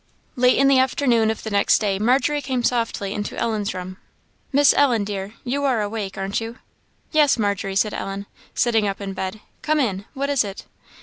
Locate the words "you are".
5.43-5.79